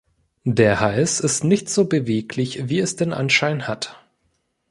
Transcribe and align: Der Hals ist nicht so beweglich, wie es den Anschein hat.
Der 0.47 0.79
Hals 0.79 1.19
ist 1.19 1.43
nicht 1.43 1.69
so 1.69 1.85
beweglich, 1.85 2.69
wie 2.69 2.79
es 2.79 2.95
den 2.95 3.13
Anschein 3.13 3.67
hat. 3.67 3.99